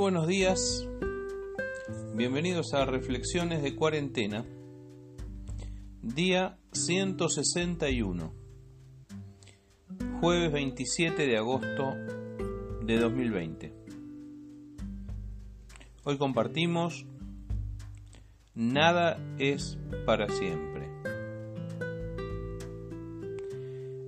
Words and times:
buenos 0.00 0.26
días, 0.26 0.88
bienvenidos 2.14 2.72
a 2.72 2.86
Reflexiones 2.86 3.62
de 3.62 3.76
Cuarentena, 3.76 4.46
día 6.00 6.58
161, 6.72 8.32
jueves 10.22 10.52
27 10.52 11.26
de 11.26 11.36
agosto 11.36 11.96
de 12.82 12.98
2020. 12.98 13.74
Hoy 16.04 16.16
compartimos 16.16 17.04
Nada 18.54 19.20
es 19.38 19.76
para 20.06 20.30
siempre. 20.30 20.88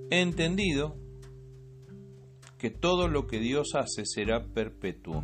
He 0.09 0.21
entendido 0.21 0.95
que 2.57 2.71
todo 2.71 3.07
lo 3.07 3.27
que 3.27 3.37
Dios 3.37 3.75
hace 3.75 4.07
será 4.07 4.43
perpetuo 4.43 5.23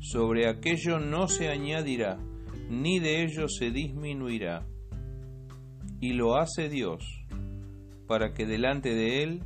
sobre 0.00 0.48
aquello 0.48 0.98
no 0.98 1.28
se 1.28 1.50
añadirá, 1.50 2.18
ni 2.68 2.98
de 2.98 3.22
ello 3.22 3.48
se 3.48 3.70
disminuirá. 3.70 4.66
Y 6.00 6.14
lo 6.14 6.36
hace 6.36 6.68
Dios, 6.68 7.04
para 8.06 8.32
que 8.32 8.46
delante 8.46 8.94
de 8.94 9.22
Él 9.22 9.42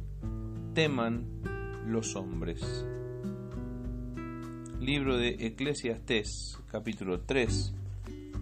teman 0.75 1.27
los 1.87 2.15
hombres. 2.17 2.87
Libro 4.81 5.17
de 5.17 5.37
Eclesiastés, 5.41 6.59
capítulo 6.71 7.23
3, 7.23 7.75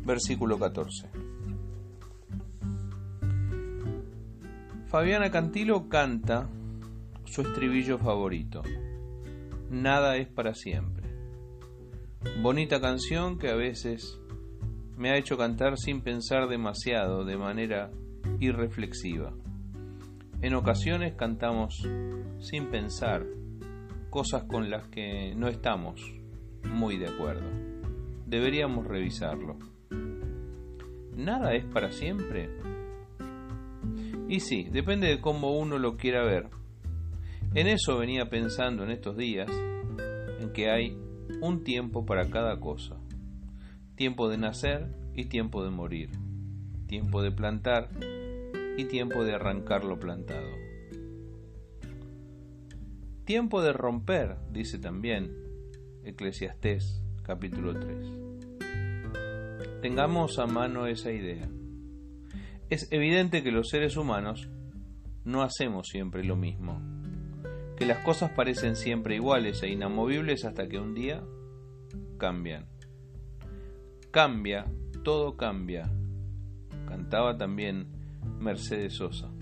versículo 0.04 0.58
14. 0.58 1.08
Fabiana 4.88 5.30
Cantilo 5.30 5.88
canta 5.88 6.50
su 7.24 7.40
estribillo 7.40 7.96
favorito. 7.96 8.62
Nada 9.70 10.16
es 10.18 10.28
para 10.28 10.54
siempre. 10.54 11.01
Bonita 12.40 12.80
canción 12.80 13.38
que 13.38 13.50
a 13.50 13.56
veces 13.56 14.20
me 14.96 15.10
ha 15.10 15.16
hecho 15.16 15.36
cantar 15.36 15.76
sin 15.76 16.02
pensar 16.02 16.48
demasiado, 16.48 17.24
de 17.24 17.36
manera 17.36 17.90
irreflexiva. 18.38 19.32
En 20.40 20.54
ocasiones 20.54 21.14
cantamos 21.14 21.82
sin 22.38 22.66
pensar 22.70 23.26
cosas 24.10 24.44
con 24.44 24.70
las 24.70 24.86
que 24.88 25.34
no 25.36 25.48
estamos 25.48 26.00
muy 26.64 26.96
de 26.96 27.08
acuerdo. 27.08 27.48
Deberíamos 28.26 28.86
revisarlo. 28.86 29.58
¿Nada 31.16 31.54
es 31.54 31.64
para 31.64 31.90
siempre? 31.90 32.50
Y 34.28 34.40
sí, 34.40 34.68
depende 34.70 35.08
de 35.08 35.20
cómo 35.20 35.58
uno 35.58 35.78
lo 35.78 35.96
quiera 35.96 36.24
ver. 36.24 36.48
En 37.54 37.66
eso 37.66 37.98
venía 37.98 38.30
pensando 38.30 38.84
en 38.84 38.90
estos 38.90 39.16
días, 39.16 39.50
en 40.40 40.52
que 40.52 40.70
hay 40.70 40.96
un 41.40 41.64
tiempo 41.64 42.04
para 42.06 42.28
cada 42.30 42.60
cosa. 42.60 42.96
Tiempo 43.94 44.28
de 44.28 44.38
nacer 44.38 44.88
y 45.14 45.26
tiempo 45.26 45.64
de 45.64 45.70
morir. 45.70 46.10
Tiempo 46.86 47.22
de 47.22 47.30
plantar 47.30 47.88
y 48.76 48.84
tiempo 48.86 49.24
de 49.24 49.34
arrancar 49.34 49.84
lo 49.84 49.98
plantado. 49.98 50.48
Tiempo 53.24 53.62
de 53.62 53.72
romper, 53.72 54.36
dice 54.50 54.78
también 54.78 55.32
Eclesiastés 56.04 57.02
capítulo 57.22 57.78
3. 57.78 58.12
Tengamos 59.80 60.38
a 60.38 60.46
mano 60.46 60.86
esa 60.86 61.12
idea. 61.12 61.48
Es 62.70 62.88
evidente 62.90 63.42
que 63.42 63.52
los 63.52 63.68
seres 63.68 63.96
humanos 63.96 64.48
no 65.24 65.42
hacemos 65.42 65.88
siempre 65.88 66.24
lo 66.24 66.36
mismo 66.36 67.01
que 67.82 67.88
las 67.88 68.04
cosas 68.04 68.30
parecen 68.30 68.76
siempre 68.76 69.16
iguales 69.16 69.60
e 69.64 69.68
inamovibles 69.68 70.44
hasta 70.44 70.68
que 70.68 70.78
un 70.78 70.94
día 70.94 71.20
cambian. 72.16 72.68
Cambia, 74.12 74.66
todo 75.02 75.36
cambia, 75.36 75.90
cantaba 76.86 77.36
también 77.36 77.88
Mercedes 78.38 78.94
Sosa. 78.94 79.32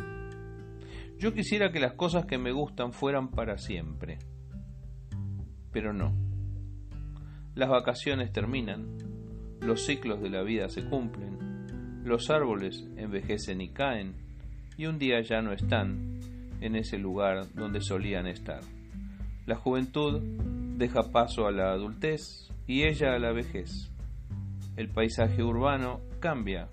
Yo 1.19 1.34
quisiera 1.34 1.71
que 1.71 1.81
las 1.81 1.93
cosas 1.93 2.25
que 2.25 2.39
me 2.39 2.50
gustan 2.50 2.95
fueran 2.95 3.31
para 3.31 3.59
siempre, 3.59 4.17
pero 5.71 5.93
no. 5.93 6.15
Las 7.55 7.69
vacaciones 7.69 8.33
terminan, 8.33 8.97
los 9.61 9.84
ciclos 9.84 10.23
de 10.23 10.31
la 10.31 10.43
vida 10.43 10.71
se 10.71 10.89
cumplen, 10.89 12.06
los 12.06 12.31
árboles 12.31 12.89
envejecen 12.97 13.61
y 13.61 13.69
caen, 13.69 14.15
y 14.79 14.87
un 14.87 14.99
día 14.99 15.21
ya 15.21 15.43
no 15.43 15.53
están, 15.53 16.09
en 16.60 16.76
ese 16.76 16.98
lugar 16.98 17.53
donde 17.54 17.81
solían 17.81 18.26
estar. 18.26 18.60
La 19.47 19.56
juventud 19.56 20.21
deja 20.76 21.10
paso 21.10 21.47
a 21.47 21.53
la 21.53 21.72
adultez 21.72 22.50
y 22.66 22.84
ella 22.84 23.15
a 23.15 23.19
la 23.19 23.32
vejez. 23.32 23.91
El 24.76 24.88
paisaje 24.88 25.43
urbano 25.43 26.00
cambia 26.20 26.69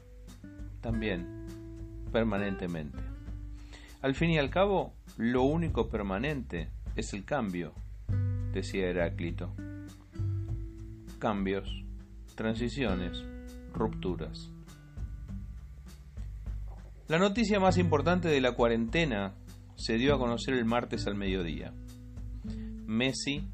también 0.81 1.45
permanentemente. 2.11 2.99
Al 4.01 4.15
fin 4.15 4.29
y 4.29 4.37
al 4.37 4.49
cabo, 4.49 4.93
lo 5.17 5.43
único 5.43 5.89
permanente 5.89 6.69
es 6.95 7.13
el 7.13 7.25
cambio, 7.25 7.73
decía 8.53 8.87
Heráclito. 8.87 9.53
Cambios, 11.19 11.83
transiciones, 12.35 13.23
rupturas. 13.73 14.51
La 17.07 17.17
noticia 17.17 17.59
más 17.59 17.77
importante 17.77 18.27
de 18.27 18.41
la 18.41 18.51
cuarentena 18.51 19.33
se 19.77 19.97
dio 19.97 20.13
a 20.13 20.19
conocer 20.19 20.55
el 20.55 20.65
martes 20.65 21.07
al 21.07 21.15
mediodía. 21.15 21.71
Messi 22.85 23.47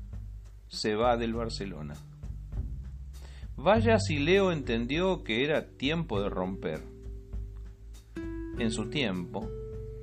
se 0.67 0.95
va 0.95 1.17
del 1.17 1.33
Barcelona. 1.33 1.93
Vaya 3.55 3.99
si 3.99 4.17
Leo 4.17 4.51
entendió 4.51 5.23
que 5.23 5.43
era 5.43 5.67
tiempo 5.77 6.21
de 6.21 6.29
romper. 6.29 6.81
En 8.57 8.71
su 8.71 8.89
tiempo, 8.89 9.47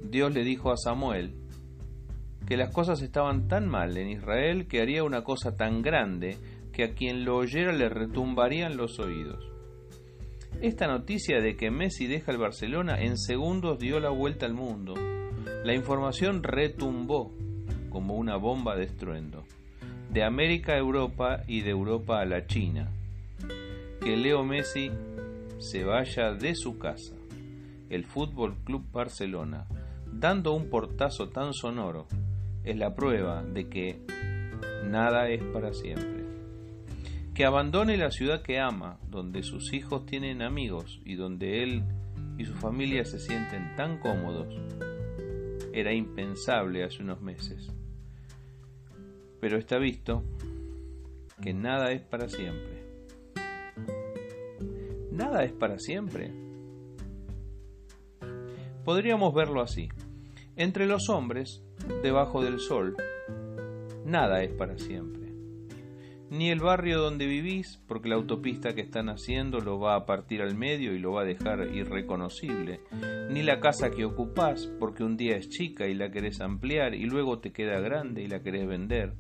Dios 0.03 0.33
le 0.33 0.45
dijo 0.45 0.71
a 0.71 0.77
Samuel 0.77 1.35
que 2.47 2.57
las 2.57 2.73
cosas 2.73 3.01
estaban 3.03 3.49
tan 3.49 3.69
mal 3.69 3.97
en 3.97 4.11
Israel 4.11 4.67
que 4.69 4.81
haría 4.81 5.05
una 5.05 5.25
cosa 5.25 5.57
tan 5.57 5.83
grande 5.83 6.37
que 6.73 6.85
a 6.85 6.95
quien 6.95 7.25
lo 7.25 7.37
oyera 7.37 7.73
le 7.73 7.89
retumbarían 7.89 8.77
los 8.77 8.99
oídos. 8.99 9.51
Esta 10.61 10.87
noticia 10.87 11.41
de 11.41 11.57
que 11.57 11.71
Messi 11.71 12.07
deja 12.07 12.33
el 12.33 12.39
Barcelona 12.39 13.01
en 13.01 13.17
segundos 13.17 13.79
dio 13.79 14.01
la 14.01 14.11
vuelta 14.11 14.47
al 14.47 14.55
mundo 14.55 14.95
la 15.65 15.75
información 15.75 16.43
retumbó 16.43 17.33
como 17.91 18.15
una 18.15 18.37
bomba 18.37 18.77
de 18.77 18.85
estruendo, 18.85 19.45
de 20.11 20.25
América 20.25 20.73
a 20.73 20.79
Europa 20.79 21.43
y 21.47 21.61
de 21.61 21.71
Europa 21.71 22.21
a 22.21 22.25
la 22.25 22.47
China. 22.47 22.91
Que 24.01 24.17
Leo 24.17 24.43
Messi 24.43 24.91
se 25.59 25.85
vaya 25.85 26.33
de 26.33 26.55
su 26.55 26.79
casa, 26.79 27.15
el 27.91 28.07
Fútbol 28.07 28.57
Club 28.65 28.91
Barcelona, 28.91 29.67
dando 30.11 30.55
un 30.55 30.71
portazo 30.71 31.29
tan 31.29 31.53
sonoro, 31.53 32.07
es 32.65 32.79
la 32.79 32.95
prueba 32.95 33.43
de 33.43 33.69
que 33.69 34.01
nada 34.87 35.29
es 35.29 35.43
para 35.53 35.75
siempre. 35.75 36.20
Que 37.41 37.47
abandone 37.47 37.97
la 37.97 38.11
ciudad 38.11 38.43
que 38.43 38.59
ama, 38.59 38.99
donde 39.09 39.43
sus 39.43 39.73
hijos 39.73 40.05
tienen 40.05 40.43
amigos 40.43 41.01
y 41.07 41.15
donde 41.15 41.63
él 41.63 41.83
y 42.37 42.45
su 42.45 42.53
familia 42.53 43.03
se 43.07 43.19
sienten 43.19 43.75
tan 43.77 43.99
cómodos 43.99 44.55
era 45.73 45.95
impensable 45.95 46.85
hace 46.85 47.03
unos 47.03 47.23
meses. 47.23 47.73
Pero 49.41 49.57
está 49.57 49.79
visto 49.79 50.23
que 51.43 51.55
nada 51.55 51.93
es 51.93 52.03
para 52.03 52.29
siempre. 52.29 52.85
Nada 55.11 55.43
es 55.43 55.53
para 55.53 55.79
siempre. 55.79 56.35
Podríamos 58.85 59.33
verlo 59.33 59.63
así. 59.63 59.89
Entre 60.57 60.85
los 60.85 61.09
hombres, 61.09 61.63
debajo 62.03 62.45
del 62.45 62.61
sol, 62.61 62.99
nada 64.05 64.43
es 64.43 64.53
para 64.53 64.77
siempre 64.77 65.30
ni 66.31 66.49
el 66.51 66.61
barrio 66.61 67.01
donde 67.01 67.27
vivís, 67.27 67.83
porque 67.89 68.09
la 68.09 68.15
autopista 68.15 68.73
que 68.73 68.83
están 68.83 69.09
haciendo 69.09 69.59
lo 69.59 69.81
va 69.81 69.97
a 69.97 70.07
partir 70.07 70.43
al 70.43 70.55
medio 70.55 70.95
y 70.95 71.01
lo 71.01 71.13
va 71.13 71.23
a 71.23 71.25
dejar 71.25 71.75
irreconocible, 71.75 72.81
ni 73.31 73.43
la 73.43 73.59
casa 73.59 73.91
que 73.91 74.05
ocupás, 74.05 74.69
porque 74.79 75.03
un 75.03 75.17
día 75.17 75.37
es 75.37 75.49
chica 75.49 75.89
y 75.89 75.95
la 75.95 76.13
querés 76.13 76.41
ampliar 76.41 76.95
y 76.95 77.05
luego 77.05 77.41
te 77.41 77.53
queda 77.53 77.81
grande 77.81 78.23
y 78.23 78.29
la 78.29 78.43
querés 78.45 78.69
vender, 78.69 79.15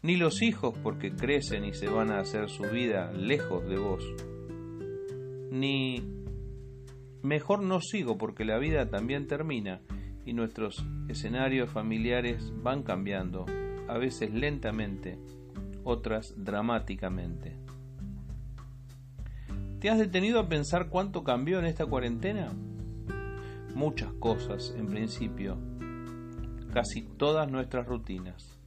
ni 0.00 0.16
los 0.16 0.40
hijos 0.40 0.74
porque 0.82 1.14
crecen 1.14 1.66
y 1.66 1.74
se 1.74 1.88
van 1.88 2.10
a 2.10 2.20
hacer 2.20 2.48
su 2.48 2.62
vida 2.62 3.12
lejos 3.12 3.68
de 3.68 3.78
vos, 3.78 4.04
ni 5.50 6.02
mejor 7.22 7.62
no 7.62 7.82
sigo 7.82 8.16
porque 8.16 8.46
la 8.46 8.58
vida 8.58 8.88
también 8.88 9.26
termina 9.26 9.82
y 10.24 10.32
nuestros 10.32 10.82
escenarios 11.08 11.70
familiares 11.70 12.52
van 12.62 12.82
cambiando, 12.82 13.44
a 13.86 13.98
veces 13.98 14.32
lentamente, 14.32 15.18
otras 15.88 16.34
dramáticamente. 16.36 17.56
¿Te 19.80 19.90
has 19.90 19.98
detenido 19.98 20.38
a 20.40 20.48
pensar 20.48 20.88
cuánto 20.88 21.24
cambió 21.24 21.58
en 21.58 21.64
esta 21.64 21.86
cuarentena? 21.86 22.52
Muchas 23.74 24.12
cosas, 24.14 24.74
en 24.76 24.88
principio, 24.88 25.56
casi 26.72 27.02
todas 27.02 27.50
nuestras 27.50 27.86
rutinas. 27.86 28.58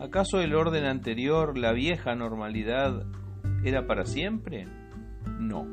¿Acaso 0.00 0.40
el 0.40 0.54
orden 0.54 0.84
anterior, 0.84 1.56
la 1.56 1.72
vieja 1.72 2.14
normalidad, 2.14 3.06
era 3.64 3.86
para 3.86 4.04
siempre? 4.04 4.66
No. 5.38 5.66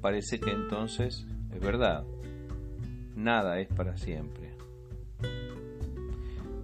Parece 0.00 0.40
que 0.40 0.50
entonces 0.50 1.26
es 1.52 1.60
verdad. 1.60 2.04
Nada 3.14 3.60
es 3.60 3.68
para 3.68 3.96
siempre. 3.98 4.54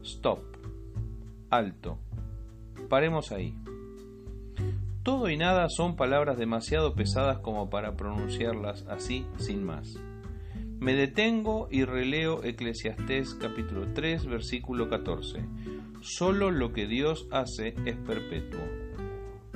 Stop. 0.02 0.55
Alto. 1.50 1.98
Paremos 2.88 3.30
ahí. 3.32 3.54
Todo 5.02 5.30
y 5.30 5.36
nada 5.36 5.68
son 5.68 5.94
palabras 5.94 6.36
demasiado 6.36 6.94
pesadas 6.94 7.38
como 7.38 7.70
para 7.70 7.96
pronunciarlas 7.96 8.84
así 8.88 9.24
sin 9.38 9.62
más. 9.64 10.00
Me 10.80 10.94
detengo 10.94 11.68
y 11.70 11.84
releo 11.84 12.42
Eclesiastés 12.42 13.34
capítulo 13.34 13.92
3 13.94 14.26
versículo 14.26 14.88
14. 14.88 15.44
Solo 16.00 16.50
lo 16.50 16.72
que 16.72 16.86
Dios 16.86 17.28
hace 17.30 17.74
es 17.84 17.96
perpetuo. 17.96 18.60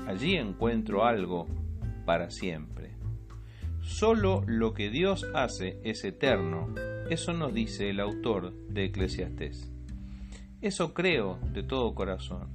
Allí 0.06 0.36
encuentro 0.36 1.04
algo 1.04 1.46
para 2.06 2.30
siempre. 2.30 2.90
Solo 3.82 4.44
lo 4.46 4.72
que 4.72 4.90
Dios 4.90 5.26
hace 5.34 5.80
es 5.82 6.04
eterno. 6.04 6.72
Eso 7.10 7.32
nos 7.32 7.52
dice 7.52 7.90
el 7.90 7.98
autor 7.98 8.52
de 8.68 8.84
Eclesiastés. 8.84 9.70
Eso 10.62 10.92
creo 10.92 11.38
de 11.54 11.62
todo 11.62 11.94
corazón, 11.94 12.48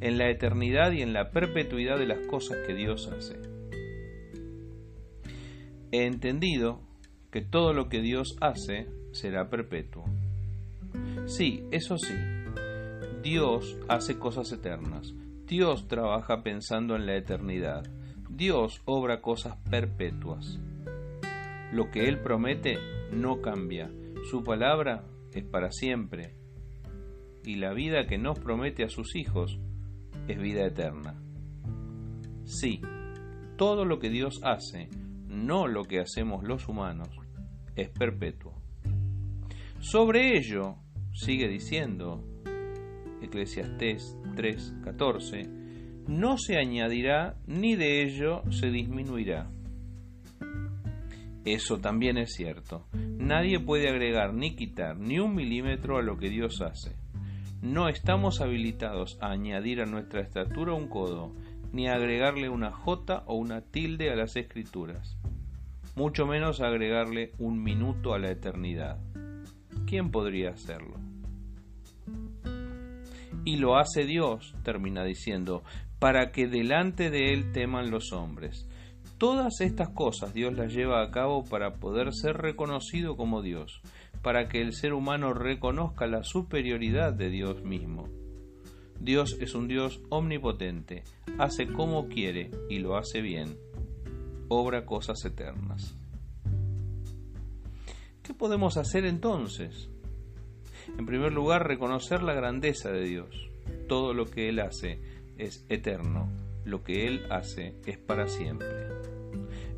en 0.00 0.18
la 0.18 0.28
eternidad 0.28 0.92
y 0.92 1.00
en 1.00 1.14
la 1.14 1.30
perpetuidad 1.30 1.98
de 1.98 2.06
las 2.06 2.18
cosas 2.26 2.58
que 2.66 2.74
Dios 2.74 3.08
hace. 3.08 3.40
He 5.90 6.04
entendido 6.04 6.82
que 7.30 7.40
todo 7.40 7.72
lo 7.72 7.88
que 7.88 8.02
Dios 8.02 8.36
hace 8.42 8.88
será 9.12 9.48
perpetuo. 9.48 10.04
Sí, 11.24 11.64
eso 11.70 11.96
sí, 11.96 12.14
Dios 13.22 13.78
hace 13.88 14.18
cosas 14.18 14.52
eternas, 14.52 15.14
Dios 15.46 15.88
trabaja 15.88 16.42
pensando 16.42 16.94
en 16.94 17.06
la 17.06 17.16
eternidad, 17.16 17.84
Dios 18.28 18.82
obra 18.84 19.22
cosas 19.22 19.56
perpetuas. 19.70 20.58
Lo 21.72 21.90
que 21.90 22.06
Él 22.06 22.20
promete 22.20 22.76
no 23.12 23.40
cambia, 23.40 23.90
su 24.30 24.44
palabra 24.44 25.04
es 25.32 25.44
para 25.44 25.72
siempre, 25.72 26.34
y 27.44 27.56
la 27.56 27.72
vida 27.72 28.06
que 28.06 28.18
nos 28.18 28.38
promete 28.38 28.84
a 28.84 28.88
sus 28.88 29.14
hijos 29.16 29.58
es 30.28 30.38
vida 30.40 30.66
eterna. 30.66 31.14
Sí, 32.44 32.80
todo 33.56 33.84
lo 33.84 33.98
que 33.98 34.10
Dios 34.10 34.40
hace, 34.42 34.88
no 35.28 35.66
lo 35.66 35.84
que 35.84 36.00
hacemos 36.00 36.44
los 36.44 36.68
humanos, 36.68 37.08
es 37.76 37.90
perpetuo. 37.90 38.54
Sobre 39.80 40.36
ello, 40.38 40.76
sigue 41.12 41.48
diciendo 41.48 42.24
Eclesiastés 43.22 44.16
3:14, 44.34 45.48
no 46.08 46.36
se 46.38 46.56
añadirá 46.56 47.36
ni 47.46 47.76
de 47.76 48.02
ello 48.02 48.42
se 48.50 48.70
disminuirá. 48.70 49.50
Eso 51.44 51.78
también 51.78 52.16
es 52.16 52.32
cierto. 52.32 52.86
Nadie 52.94 53.60
puede 53.60 53.88
agregar 53.88 54.32
ni 54.32 54.56
quitar 54.56 54.98
ni 54.98 55.18
un 55.18 55.34
milímetro 55.34 55.98
a 55.98 56.02
lo 56.02 56.16
que 56.16 56.30
Dios 56.30 56.60
hace. 56.62 57.03
No 57.64 57.88
estamos 57.88 58.40
habilitados 58.40 59.18
a 59.20 59.32
añadir 59.32 59.80
a 59.80 59.86
nuestra 59.86 60.20
estatura 60.20 60.74
un 60.74 60.86
codo, 60.86 61.32
ni 61.72 61.88
a 61.88 61.94
agregarle 61.94 62.48
una 62.48 62.70
jota 62.70 63.24
o 63.26 63.34
una 63.34 63.62
tilde 63.62 64.12
a 64.12 64.14
las 64.14 64.36
escrituras 64.36 65.16
mucho 65.96 66.26
menos 66.26 66.60
agregarle 66.60 67.32
un 67.38 67.62
minuto 67.62 68.14
a 68.14 68.18
la 68.18 68.30
eternidad. 68.30 68.98
¿Quién 69.86 70.10
podría 70.10 70.50
hacerlo? 70.50 70.96
Y 73.44 73.56
lo 73.56 73.76
hace 73.76 74.04
Dios, 74.04 74.54
termina 74.62 75.04
diciendo, 75.04 75.62
para 75.98 76.32
que 76.32 76.46
delante 76.48 77.10
de 77.10 77.32
Él 77.32 77.52
teman 77.52 77.90
los 77.90 78.12
hombres. 78.12 78.68
Todas 79.24 79.62
estas 79.62 79.88
cosas 79.88 80.34
Dios 80.34 80.52
las 80.52 80.74
lleva 80.74 81.02
a 81.02 81.10
cabo 81.10 81.46
para 81.46 81.76
poder 81.76 82.12
ser 82.12 82.36
reconocido 82.36 83.16
como 83.16 83.40
Dios, 83.40 83.80
para 84.20 84.50
que 84.50 84.60
el 84.60 84.74
ser 84.74 84.92
humano 84.92 85.32
reconozca 85.32 86.06
la 86.06 86.22
superioridad 86.22 87.14
de 87.14 87.30
Dios 87.30 87.62
mismo. 87.62 88.06
Dios 89.00 89.38
es 89.40 89.54
un 89.54 89.66
Dios 89.66 90.02
omnipotente, 90.10 91.04
hace 91.38 91.72
como 91.72 92.08
quiere 92.08 92.50
y 92.68 92.80
lo 92.80 92.98
hace 92.98 93.22
bien 93.22 93.56
obra 94.48 94.84
cosas 94.84 95.24
eternas. 95.24 95.96
¿Qué 98.22 98.34
podemos 98.34 98.76
hacer 98.76 99.06
entonces? 99.06 99.88
En 100.98 101.06
primer 101.06 101.32
lugar, 101.32 101.66
reconocer 101.66 102.22
la 102.22 102.34
grandeza 102.34 102.90
de 102.90 103.04
Dios. 103.04 103.48
Todo 103.88 104.12
lo 104.12 104.26
que 104.26 104.50
Él 104.50 104.60
hace 104.60 105.00
es 105.38 105.64
eterno, 105.70 106.28
lo 106.66 106.84
que 106.84 107.06
Él 107.06 107.22
hace 107.30 107.74
es 107.86 107.96
para 107.96 108.28
siempre. 108.28 109.13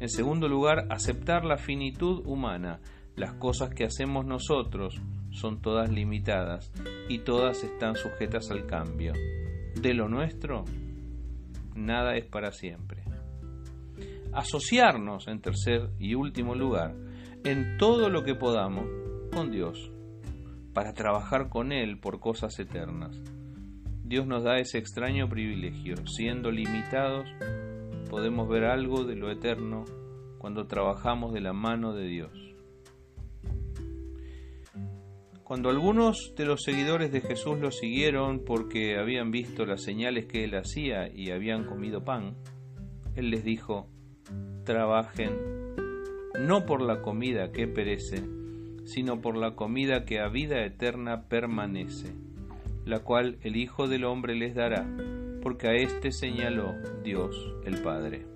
En 0.00 0.08
segundo 0.08 0.48
lugar, 0.48 0.86
aceptar 0.90 1.44
la 1.44 1.56
finitud 1.56 2.22
humana. 2.26 2.80
Las 3.14 3.34
cosas 3.34 3.70
que 3.70 3.84
hacemos 3.84 4.26
nosotros 4.26 5.00
son 5.30 5.62
todas 5.62 5.90
limitadas 5.90 6.70
y 7.08 7.20
todas 7.20 7.64
están 7.64 7.96
sujetas 7.96 8.50
al 8.50 8.66
cambio. 8.66 9.12
De 9.80 9.94
lo 9.94 10.08
nuestro, 10.08 10.64
nada 11.74 12.16
es 12.16 12.26
para 12.26 12.52
siempre 12.52 13.06
asociarnos, 14.36 15.28
en 15.28 15.40
tercer 15.40 15.88
y 15.98 16.14
último 16.14 16.54
lugar, 16.54 16.94
en 17.42 17.78
todo 17.78 18.10
lo 18.10 18.22
que 18.22 18.34
podamos 18.34 18.84
con 19.32 19.50
Dios, 19.50 19.90
para 20.74 20.92
trabajar 20.92 21.48
con 21.48 21.72
Él 21.72 21.98
por 21.98 22.20
cosas 22.20 22.58
eternas. 22.58 23.18
Dios 24.04 24.26
nos 24.26 24.44
da 24.44 24.58
ese 24.58 24.76
extraño 24.76 25.26
privilegio, 25.28 25.94
siendo 26.06 26.50
limitados, 26.50 27.26
podemos 28.08 28.48
ver 28.48 28.64
algo 28.64 29.04
de 29.04 29.16
lo 29.16 29.30
eterno 29.30 29.84
cuando 30.38 30.66
trabajamos 30.66 31.32
de 31.32 31.40
la 31.40 31.52
mano 31.52 31.92
de 31.92 32.06
Dios. 32.06 32.32
Cuando 35.42 35.70
algunos 35.70 36.34
de 36.36 36.44
los 36.44 36.62
seguidores 36.64 37.12
de 37.12 37.20
Jesús 37.20 37.58
lo 37.60 37.70
siguieron 37.70 38.44
porque 38.44 38.98
habían 38.98 39.30
visto 39.30 39.64
las 39.64 39.82
señales 39.84 40.26
que 40.26 40.42
él 40.42 40.56
hacía 40.56 41.08
y 41.08 41.30
habían 41.30 41.64
comido 41.64 42.02
pan, 42.04 42.34
él 43.14 43.30
les 43.30 43.44
dijo, 43.44 43.88
trabajen 44.64 45.56
no 46.40 46.66
por 46.66 46.82
la 46.82 47.00
comida 47.00 47.52
que 47.52 47.66
perece, 47.68 48.22
sino 48.84 49.20
por 49.20 49.36
la 49.36 49.52
comida 49.52 50.04
que 50.04 50.20
a 50.20 50.28
vida 50.28 50.64
eterna 50.64 51.28
permanece, 51.28 52.12
la 52.84 53.00
cual 53.00 53.38
el 53.42 53.56
Hijo 53.56 53.88
del 53.88 54.04
Hombre 54.04 54.34
les 54.34 54.54
dará, 54.54 54.86
porque 55.46 55.68
a 55.68 55.74
éste 55.74 56.10
señaló 56.10 56.74
Dios 57.04 57.54
el 57.64 57.80
Padre. 57.80 58.26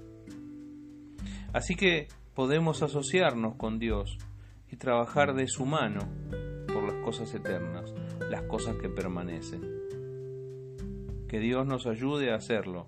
Así 1.53 1.75
que 1.75 2.07
podemos 2.37 2.85
asociarnos 2.85 3.57
con 3.57 3.81
Dios 3.81 4.17
y 4.71 4.77
trabajar 4.77 5.35
de 5.35 5.49
su 5.49 5.67
mano 5.67 6.09
por 6.73 6.85
las 6.85 7.05
cosas 7.05 7.35
eternas, 7.35 7.93
las 8.31 8.43
cosas 8.43 8.77
que 8.77 8.89
permanecen. 8.89 9.61
Que 11.27 11.41
Dios 11.41 11.67
nos 11.67 11.89
ayude 11.89 12.31
a 12.31 12.37
hacerlo. 12.37 12.87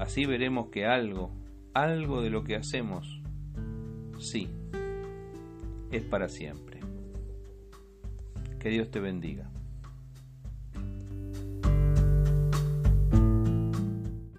Así 0.00 0.26
veremos 0.26 0.70
que 0.70 0.86
algo 0.86 1.30
algo 1.74 2.22
de 2.22 2.30
lo 2.30 2.42
que 2.42 2.56
hacemos, 2.56 3.22
sí, 4.18 4.48
es 5.92 6.02
para 6.02 6.28
siempre. 6.28 6.80
Que 8.58 8.70
Dios 8.70 8.90
te 8.90 8.98
bendiga. 8.98 9.53